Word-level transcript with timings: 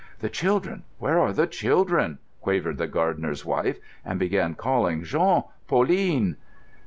"The 0.17 0.29
children—where 0.29 1.19
are 1.19 1.31
the 1.31 1.45
children?" 1.45 2.17
quavered 2.39 2.79
the 2.79 2.87
gardener's 2.87 3.45
wife, 3.45 3.77
and 4.03 4.17
began 4.17 4.55
calling, 4.55 5.03
"Jean! 5.03 5.43
Pauline!" 5.67 6.37